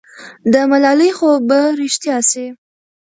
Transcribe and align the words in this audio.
د 0.53 0.55
ملالۍ 0.71 1.11
خوب 1.17 1.39
به 1.49 1.59
رښتیا 1.79 2.17
سي. 2.29 2.45